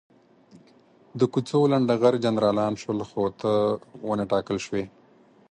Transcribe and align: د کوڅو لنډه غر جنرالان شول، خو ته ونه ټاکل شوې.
د 1.19 1.21
کوڅو 1.33 1.59
لنډه 1.71 1.95
غر 2.01 2.15
جنرالان 2.25 2.73
شول، 2.81 2.99
خو 3.09 3.23
ته 3.39 3.51
ونه 4.07 4.25
ټاکل 4.31 4.57
شوې. 4.65 4.83